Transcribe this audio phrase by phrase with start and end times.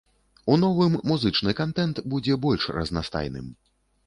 [0.53, 3.55] У новым музычны кантэнт будзе больш разнастайным.